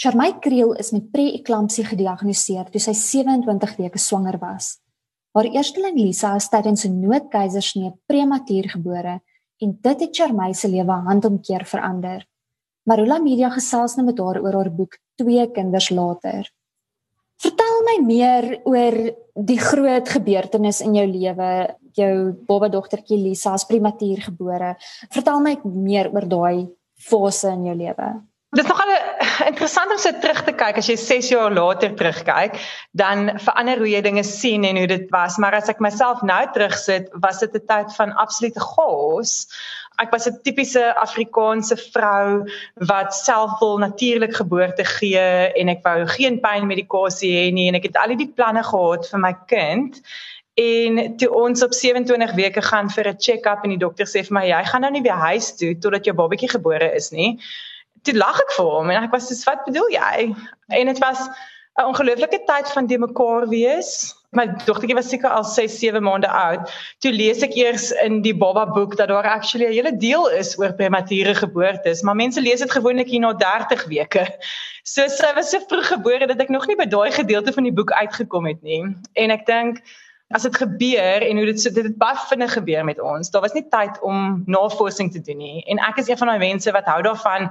[0.00, 4.78] Sharmay Kriel is met pre-eklampsie gediagnoseer toe sy 27 weke swanger was.
[5.36, 9.20] Haar eersteling Lisa is tydens 'n noodkeisersnee prematuur gebore
[9.60, 12.24] en dit het Sharmay se lewe handomkeer verander.
[12.88, 16.48] Marula Media gesels nou met haar oor haar boek Twee kinders later.
[17.36, 18.96] Vertel my meer oor
[19.34, 24.76] die groot gebeurtenis in jou lewe, jou baba dogtertjie Lisa is prematuur gebore.
[25.10, 28.30] Vertel my meer oor daai fase in jou lewe.
[28.50, 28.89] Dit is nogal
[29.46, 32.56] interessant om so terug te kyk as jy 6 jaar later terugkyk,
[32.96, 36.40] dan verander hoe jy dinge sien en hoe dit was, maar as ek myself nou
[36.54, 39.46] terugsit, was dit 'n tyd van absolute chaos.
[40.00, 42.46] Ek was 'n tipiese Afrikaanse vrou
[42.88, 47.88] wat self wil natuurlik geboorte gee en ek wou geen pynmedikasie hê nie en ek
[47.90, 50.00] het al die planne gehad vir my kind.
[50.56, 54.34] En toe ons op 27 weke gaan vir 'n check-up en die dokter sê vir
[54.34, 57.38] my jy gaan nou nie weer huis toe totdat jou babatjie gebore is nie
[58.02, 60.30] toe lag ek vir hom en ek was soos wat bedoel jy?
[60.76, 61.28] En dit was
[61.78, 64.14] 'n ongelooflike tyd van die mekaar wees.
[64.36, 66.70] My dogtertjie was seker al 6, 7 maande oud.
[67.02, 70.58] Toe lees ek eers in die baba boek dat daar actually 'n hele deel is
[70.58, 74.26] oor premature geboortes, maar mense lees dit gewoonlik hier na 30 weke.
[74.82, 77.72] So sy was so vroeg gebore dat ek nog nie by daai gedeelte van die
[77.72, 78.82] boek uitgekom het nie.
[79.14, 79.82] En ek dink
[80.30, 83.30] as dit gebeur en hoe dit so dit het baie vinnig gebeur met ons.
[83.34, 85.64] Daar was nie tyd om navorsing te doen nie.
[85.66, 87.48] En ek is een van daai mense wat hou daarvan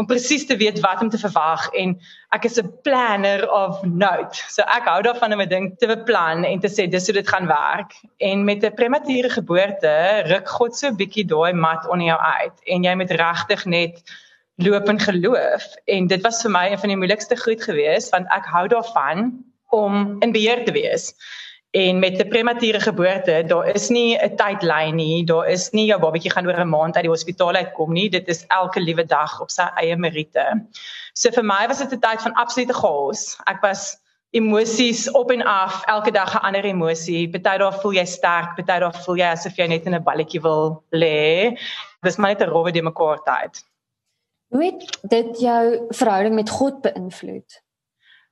[0.00, 1.92] om presies te weet wat om te verwag en
[2.32, 4.40] ek is 'n planner of note.
[4.48, 7.28] So ek hou daarvan om 'n ding te beplan en te sê dis hoe dit
[7.28, 7.92] gaan werk.
[8.16, 12.56] En met 'n premature geboorte ruk God so 'n bietjie daai mat onder jou uit
[12.64, 14.02] en jy moet regtig net
[14.56, 18.26] loop in geloof en dit was vir my een van die moeilikste goed geweest want
[18.30, 21.14] ek hou daarvan om in beheer te wees.
[21.72, 25.24] En met 'n premature geboorte, daar is nie 'n tydlyn nie.
[25.24, 28.10] Daar is nie jou babatjie gaan oor 'n maand uit die hospitaal uitkom nie.
[28.10, 30.66] Dit is elke liewe dag op sy eie meriete.
[31.14, 33.38] So vir my was dit 'n tyd van absolute chaos.
[33.46, 33.96] Ek was
[34.30, 37.30] emosies op en af, elke dag 'n ander emosie.
[37.30, 40.42] Party daar voel jy sterk, party daar voel jy asof jy net in 'n balletjie
[40.42, 41.56] wil lê.
[42.02, 43.64] Dis maar net 'n rowwe die mekaar tyd.
[44.48, 47.62] Hoe het dit jou verhouding met God beïnvloed?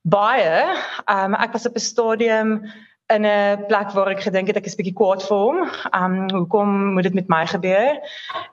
[0.02, 0.76] Baie.
[1.08, 2.72] Um ek was op 'n stadium
[3.10, 5.58] in 'n plek waar ek gedink het ek is bietjie kwaad vir hom.
[5.96, 7.98] Um hoekom moet dit met my gebeur?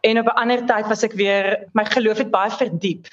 [0.01, 3.05] En op 'n ander tyd was ek weer my geloof het baie verdiep.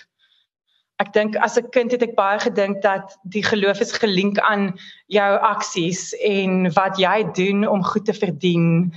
[1.02, 4.74] Ek dink as 'n kind het ek baie gedink dat die geloof is gelink aan
[5.06, 8.92] jou aksies en wat jy doen om goed te verdien.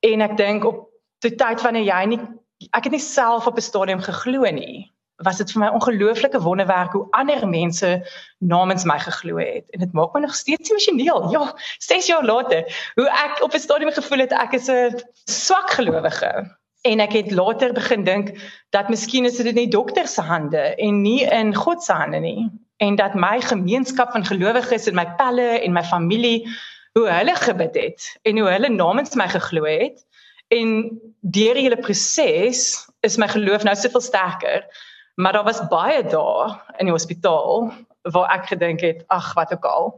[0.00, 0.88] En ek dink op
[1.18, 2.20] die tyd wanneer jy nie
[2.72, 6.92] ek het nie self op 'n stadium geglo nie was dit vir my ongelooflike wonderwerk
[6.92, 7.88] hoe ander mense
[8.38, 9.66] namens my geglo het.
[9.74, 11.30] En dit maak my nog steeds emosioneel.
[11.30, 15.70] Ja, 6 jaar later, hoe ek op 'n stadium gevoel het ek is 'n swak
[15.70, 16.56] gelowige.
[16.82, 18.30] En ek het later begin dink
[18.70, 22.50] dat miskien is dit nie dokter se hande en nie in God se hande nie.
[22.76, 26.46] En dat my gemeenskap van gelowiges en my pelle en my familie
[26.92, 30.06] hoe hulle gebid het en hoe hulle namens my geglo het.
[30.48, 34.64] En deur die hele proses is my geloof nou soveel sterker
[35.18, 37.72] Maar daar was baie dae in die hospitaal
[38.14, 39.88] waar ek gedink het, ag, wat ook al,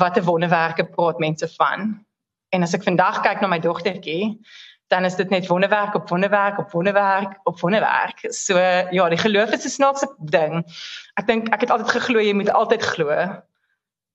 [0.00, 2.02] wat 'n wonderwerke praat mense van.
[2.48, 4.40] En as ek vandag kyk na my dogtertjie,
[4.86, 8.26] dan is dit net wonderwerk op wonderwerk op wonderwerk op wonderwerk.
[8.28, 8.58] So
[8.90, 10.66] ja, die geloof is 'n snaakse ding.
[11.14, 13.42] Ek dink ek het altyd geglo jy moet altyd glo.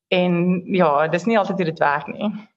[0.08, 2.48] En ja, dis nie altyd hoe dit werk nie.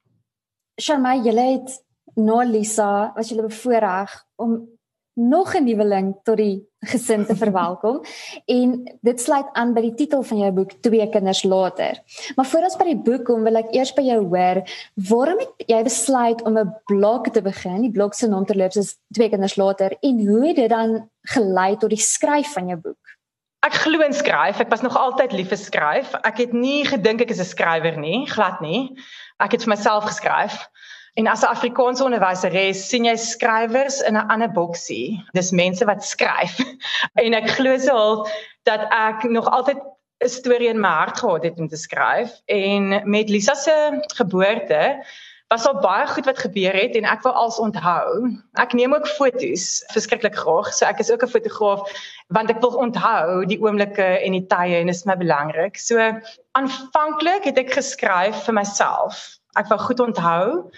[0.81, 1.85] Sharma, jy het
[2.15, 4.74] na Lisa, was jy bevoorreg om
[5.15, 8.03] nog 'n nuweling tot die gesin te verwelkom
[8.47, 11.99] en dit sluit aan by die titel van jou boek Twee kinders later.
[12.37, 14.63] Maar voor ons by die boek kom, wil ek eers by jou hoor,
[14.95, 17.81] waarom het jy besluit om 'n blog te begin?
[17.81, 21.77] Die blog se naam terloops is Twee kinders later en hoe het dit dan gelei
[21.77, 23.05] tot die skryf van jou boek?
[23.65, 24.61] Ek glo in skryf.
[24.61, 26.15] Ek was nog altyd lief vir skryf.
[26.15, 28.93] Ek het nie gedink ek is 'n skrywer nie, glad nie.
[29.41, 30.69] Ek het vir myself geskryf.
[31.15, 35.23] En as 'n Afrikaanse onderwyseres sien jy skrywers in 'n ander boksie.
[35.33, 36.59] Dis mense wat skryf.
[37.25, 38.33] en ek glo so half
[38.67, 39.79] dat ek nog altyd
[40.25, 45.05] 'n storie in my hart gehad het om te skryf en met Lisa se geboorte
[45.49, 48.35] was daar baie goed wat gebeur het en ek wil als onthou.
[48.59, 50.73] Ek neem ook foto's verskriklik graag.
[50.75, 51.83] So ek is ook 'n fotograaf
[52.29, 55.79] want ek wil onthou die oomblikke en die tye en dit is my belangrik.
[55.79, 56.01] So
[56.53, 59.39] aanvanklik het ek geskryf vir myself.
[59.55, 60.71] Ek wou goed onthou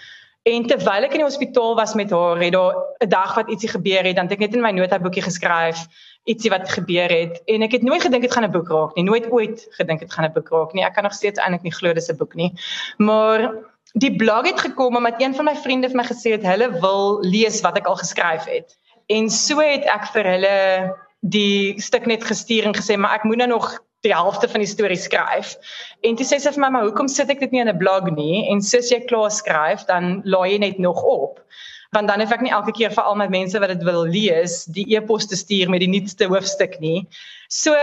[0.47, 3.69] En terwyl ek in die hospitaal was met haar, het daar 'n dag wat ietsie
[3.69, 5.87] gebeur het, dan het ek net in my notaboekie geskryf
[6.27, 9.03] ietsie wat gebeur het en ek het nooit gedink dit gaan 'n boek raak nie,
[9.03, 10.83] nooit ooit gedink dit gaan 'n boek raak nie.
[10.83, 12.51] Ek kan nog steeds eintlik nie glo dis 'n boek nie.
[12.97, 13.53] Maar
[13.93, 17.19] die blog het gekom omdat een van my vriende vir my gesê het hulle wil
[17.21, 18.77] lees wat ek al geskryf het.
[19.07, 23.37] En so het ek vir hulle die stuk net gestuur en gesê maar ek moet
[23.37, 25.55] nou nog die helfte van die storie skryf.
[26.05, 28.11] En toe sê sy vir my, "Maar hoekom sit ek dit nie in 'n blog
[28.15, 31.39] nie?" En soos jy klaar skryf, dan laai jy net nog op.
[31.91, 34.65] Want dan hoef ek nie elke keer vir al my mense wat dit wil lees,
[34.65, 37.07] die e-pos te stuur met die nuutste hoofstuk nie.
[37.47, 37.73] So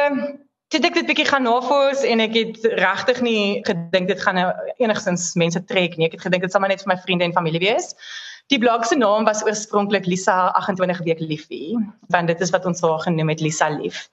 [0.74, 4.48] Toe ek dit bietjie gaan navors en ek het regtig nie gedink dit gaan nou
[4.82, 6.08] enigstens mense trek nie.
[6.08, 7.92] Ek het gedink dit sal maar net vir my vriende en familie wees.
[8.50, 11.78] Die blog se naam was oorspronklik Lisa 28 week liefie,
[12.10, 14.08] want dit is wat ons haar genoem het Lisa lief.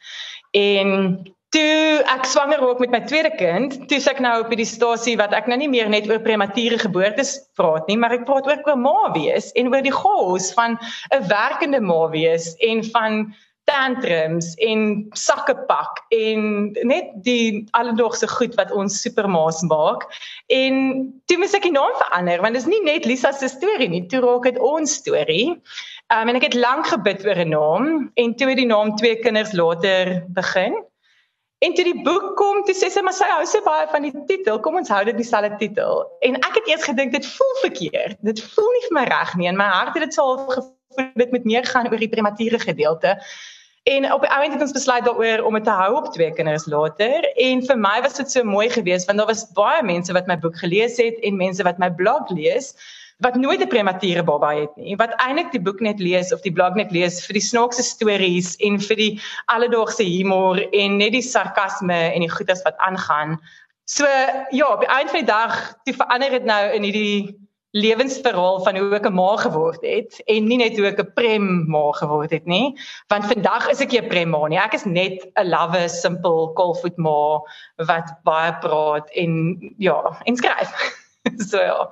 [0.54, 1.18] En
[1.52, 5.36] toe ek swanger raak met my tweede kind, toe ek nou op die stasie wat
[5.36, 8.80] ek nou nie meer net oor premature geboortes praat nie, maar ek praat ook oor
[8.80, 10.80] ma wees en oor die gous van
[11.12, 13.34] 'n werkende ma wees en van
[13.70, 20.08] tantrums en sakke pak en net die alledaagse goed wat ons supermaas maak.
[20.48, 20.76] En
[21.30, 24.06] toe moet ek die naam verander want dit is nie net Lisa se storie nie,
[24.08, 25.56] toe raak dit ons storie.
[26.12, 29.16] Um, en ek het lank gebid oor 'n naam en toe het die naam twee
[29.20, 30.76] kinders later begin.
[31.62, 34.14] En toe die boek kom, toe sê sy maar sy hou so baie van die
[34.30, 34.58] titel.
[34.66, 36.06] Kom ons hou dit dieselfde titel.
[36.26, 38.18] En ek het eers gedink dit voel verkeerd.
[38.26, 39.50] Dit voel nie vir my reg nie.
[39.52, 40.78] In my hart het dit so gevoel
[41.16, 43.14] dit moet meer gaan oor die premature gedeelte.
[43.90, 46.68] En op die oomblik het ons besluit daaroor om dit te hou op twee kinders
[46.70, 50.28] later en vir my was dit so mooi geweest want daar was baie mense wat
[50.30, 52.76] my boek gelees het en mense wat my blog lees
[53.22, 56.54] wat nooit 'n premature baba het nie wat eintlik die boek net lees of die
[56.54, 59.14] blog net lees vir die snaakse stories en vir die
[59.46, 63.40] alledaagse humor en net die sarkasme en die goeders wat aangaan.
[63.86, 64.06] So
[64.52, 65.54] ja, op die einde van die dag,
[65.84, 67.38] toe verander dit nou in hierdie
[67.72, 71.46] lewensverhaal van hoe ek 'n ma geword het en nie net hoe ek 'n prem
[71.72, 72.76] ma geword het nie
[73.08, 74.58] want vandag is ek 'n prem ma nie.
[74.58, 77.40] Ek is net 'n lawwe simpel kolfoot ma
[77.78, 80.74] wat baie praat en ja en skryf.
[81.50, 81.90] So ja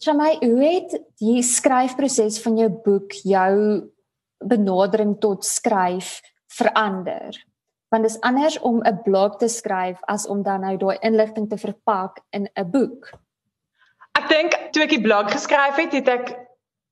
[0.00, 3.54] Jamai hoe het die skryfproses van jou boek jou
[4.40, 7.36] benadering tot skryf verander
[7.90, 11.48] want dit is anders om 'n blog te skryf as om dan nou daai inligting
[11.48, 13.10] te verpak in 'n boek
[14.18, 16.32] Ek dink toe ek die blog geskryf het, het ek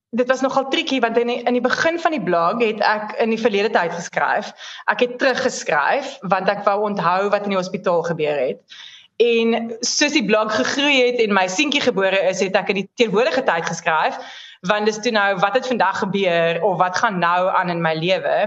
[0.09, 3.13] dit was nogal triekie want in die, in die begin van die blog het ek
[3.21, 4.49] in die verlede tyd geskryf.
[4.89, 8.79] Ek het teruggeskryf want ek wou onthou wat in die hospitaal gebeur het.
[9.19, 12.89] En soos die blog gegroei het en my seentjie gebore is, het ek in die
[13.01, 14.19] teenwoordige tyd geskryf
[14.67, 17.93] want dis toe nou wat het vandag gebeur of wat gaan nou aan in my
[17.95, 18.37] lewe.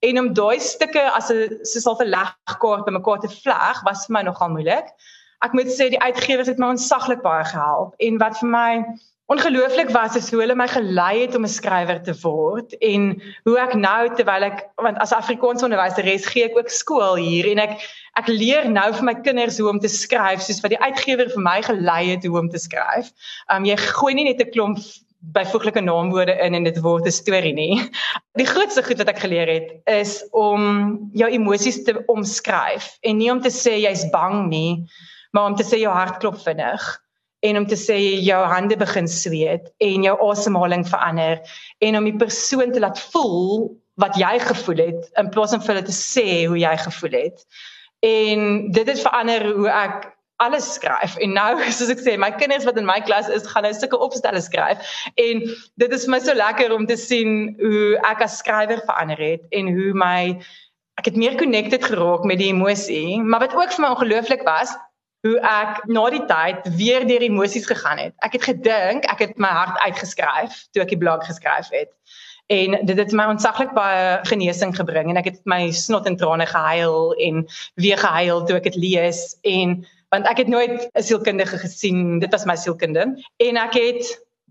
[0.00, 4.22] En om daai stukke as 'n soos 'n legkaart bymekaar te vleg was vir my
[4.22, 4.88] nogal moeilik
[5.44, 8.70] ek moet sê die uitgewers het my onsaglik baie gehelp en wat vir my
[9.30, 13.02] ongelooflik was is hoe hulle my gelei het om 'n skrywer te word en
[13.46, 17.60] hoe ek nou terwyl ek want as Afrikaans onderwyseres gee ek ook skool hier en
[17.62, 17.76] ek
[18.18, 21.44] ek leer nou vir my kinders hoe om te skryf soos wat die uitgewer vir
[21.46, 23.12] my gelei het hoe om te skryf.
[23.54, 24.78] Um jy gooi nie net 'n klomp
[25.36, 27.86] byvoeglike naamwoorde in en dit word 'n storie nie.
[28.40, 33.30] Die grootste goed wat ek geleer het is om jou emosies te omskryf en nie
[33.30, 34.90] om te sê jy's bang nie,
[35.30, 36.82] maar om te sê jou hart klop vinnig
[37.40, 41.40] en om te sê jou hande begin sweet en jou asemhaling verander
[41.78, 43.70] en om die persoon te laat voel
[44.00, 47.44] wat jy gevoel het in plaas van vir hulle te sê hoe jy gevoel het.
[48.06, 50.08] En dit het verander hoe ek
[50.40, 53.66] alles skryf en nou soos ek sê my kinders wat in my klas is gaan
[53.68, 55.44] nou sulke opstelle skryf en
[55.82, 59.44] dit is vir my so lekker om te sien hoe ek as skrywer verander het
[59.56, 60.20] en hoe my
[61.00, 64.72] ek het meer connected geraak met die emosie maar wat ook vir my ongelooflik was
[65.26, 68.14] hoe ek na die tyd weer deur emosies gegaan het.
[68.24, 71.92] Ek het gedink ek het my hart uitgeskryf toe ek die blog geskryf het.
[72.50, 76.48] En dit het my ontsaglik baie genesing gebring en ek het my snot en trane
[76.50, 77.44] gehuil en
[77.78, 82.18] weer gehuil toe ek dit lees en want ek het nooit 'n sielkundige gesien.
[82.18, 84.02] Dit was my sielkunde en ek het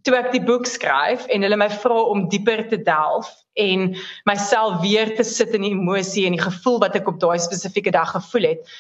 [0.04, 3.28] toe ek die boek skryf en hulle my vra om dieper te delf
[3.60, 3.96] en
[4.30, 7.92] myself weer te sit in die emosie en die gevoel wat ek op daai spesifieke
[7.92, 8.80] dag gevoel het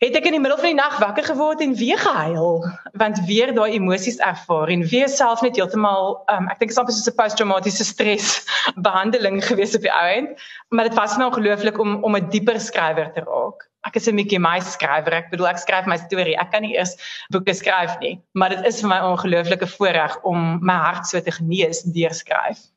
[0.00, 2.62] het ek in die middel van die nag wakker geword en weer gehuil?
[3.00, 6.80] Want weer daai emosies ervaar en weer self net heeltemal um, ek dink dit is
[6.80, 8.30] amper soos 'n posttraumatiese stres
[8.88, 10.40] behandeling gewees op die ouend.
[10.72, 13.68] Maar dit was my ongelooflik om om 'n dieper skrywer te raak.
[13.84, 15.12] Ek is 'n Mickey Mouse skrywer.
[15.20, 16.36] Ek bedoel ek skryf my storie.
[16.36, 16.96] Ek kan nie eers
[17.28, 18.20] boeke skryf nie.
[18.32, 22.70] Maar dit is vir my ongelooflike voorreg om my hart so te genees deur skryf.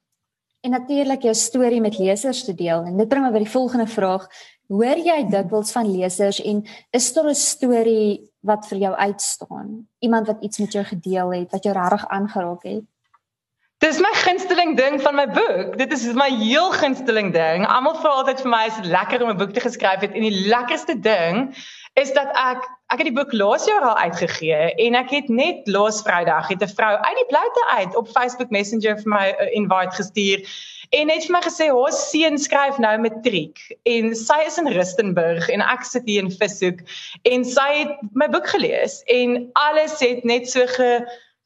[0.63, 2.83] En natuurlik jou storie met lesers te deel.
[2.87, 4.27] En dit bring my by die volgende vraag
[4.71, 9.87] Hoor jy dikwels van lesers en is daar 'n storie wat vir jou uitstaan?
[9.99, 12.83] Iemand wat iets met jou gedeel het wat jou regtig aangeraak het?
[13.83, 15.77] Dis my gunsteling ding van my boek.
[15.77, 17.65] Dit is my heel gunsteling ding.
[17.67, 20.21] Almal vra altyd vir my is dit lekker om 'n boek te geskryf het en
[20.21, 21.51] die lekkerste ding
[21.93, 25.67] is dat ek ek het die boek laas jaar al uitgegee en ek het net
[25.67, 29.43] laas Vrydag het 'n vrou uit die bloute uit op Facebook Messenger vir my 'n
[29.43, 30.39] uh, invite gestuur
[30.93, 33.59] en het vir my gesê haar seun skryf nou matriek
[33.89, 36.83] en sy is in Rustenburg en ek sit hier in Vishoek
[37.29, 40.91] en sy het my boek gelees en alles het net so ge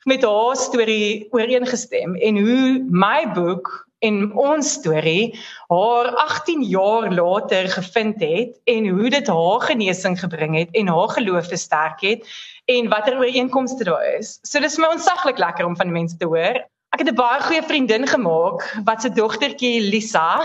[0.07, 3.71] met haar storie ooreengestem en hoe my boek
[4.05, 5.33] en ons storie
[5.71, 11.09] haar 18 jaar later gevind het en hoe dit haar genesing gebring het en haar
[11.15, 12.27] geloof versterk het
[12.67, 14.37] en watter ooreenkomste daar is.
[14.43, 16.61] So dis my onsaglik lekker om van mense te hoor.
[16.95, 20.39] Ek het 'n baie goeie vriendin gemaak wat se dogtertjie Lisa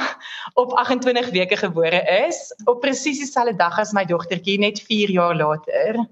[0.54, 5.36] op 28 weke gebore is, op presies dieselfde dag as my dogtertjie net 4 jaar
[5.36, 6.08] later.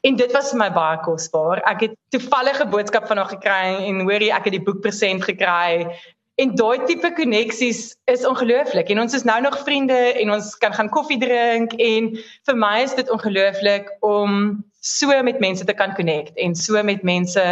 [0.00, 1.60] En dit was vir my baie kosbaar.
[1.68, 5.92] Ek het toevallige boodskap van haar gekry en hoorie ek het die boek present gekry.
[6.40, 8.88] En daai tipe koneksies is ongelooflik.
[8.88, 12.16] En ons is nou nog vriende en ons kan gaan koffie drink en
[12.48, 17.02] vir my is dit ongelooflik om so met mense te kan connect en so met
[17.02, 17.44] mense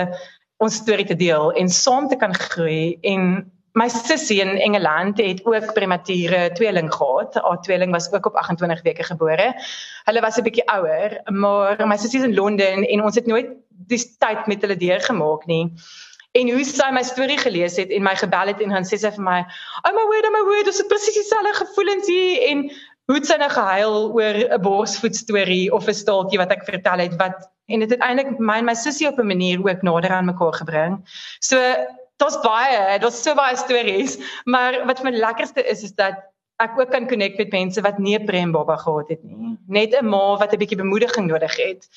[0.62, 5.38] ons storie te deel en saam te kan groei en My sussie in Engeland het
[5.48, 7.34] ook premature tweeling gehad.
[7.34, 9.54] Haar tweeling was ook op 28 weke gebore.
[10.04, 13.48] Hulle was 'n bietjie ouer, maar my sussie is in Londen en ons het nooit
[13.68, 15.72] die tyd met hulle deurgemaak nie.
[16.32, 19.10] En hoe sy my storie gelees het en my gebel het en dan sê sy
[19.10, 19.40] vir my,
[19.88, 22.70] "Oh my word, oh my word, dis presies dieselfde gevoelens hier en
[23.12, 26.98] hoe het sy nou gehuil oor 'n borsvoet storie of 'n staaltjie wat ek vertel
[27.04, 30.10] het wat en dit het eintlik my en my sussie op 'n manier ook nader
[30.10, 31.04] aan mekaar gebring."
[31.40, 31.58] So
[32.16, 36.14] daar's baie, daar's so baie stories, maar wat my lekkerste is is dat
[36.56, 39.58] ek ook kan connect met mense wat nie 'n prembaba gehad het nie.
[39.66, 41.88] Net 'n ma wat 'n bietjie bemoediging nodig het.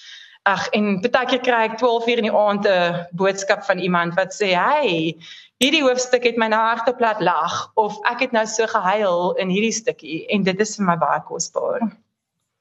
[0.44, 4.14] Ag en baie keer kry ek 12 uur in die aand 'n boodskap van iemand
[4.16, 5.16] wat sê, "Hey,
[5.64, 9.54] hierdie hoofstuk het my nou hartop laat lag of ek het nou so gehuil in
[9.54, 11.80] hierdie stukkie" en dit is vir my baie kosbaar.